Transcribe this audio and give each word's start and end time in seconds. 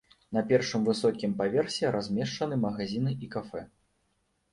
На 0.35 0.41
першым 0.51 0.85
высокім 0.89 1.35
паверсе 1.41 1.91
размешчаны 1.97 2.57
магазіны 2.65 3.11
і 3.27 3.31
кафэ. 3.37 3.63